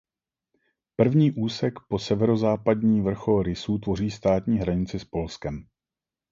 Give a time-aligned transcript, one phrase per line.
[0.95, 5.65] První úsek po severozápadní vrchol Rysů tvoří státní hranici s Polskem.